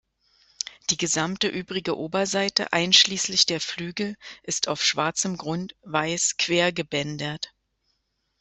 [0.89, 7.53] Die gesamte übrige Oberseite einschließlich der Flügel ist auf schwarzem Grund weiß quergebändert.